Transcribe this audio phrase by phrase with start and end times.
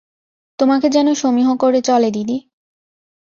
[0.59, 2.37] তোমাকে যেন সমীহ করে চলে দিদি।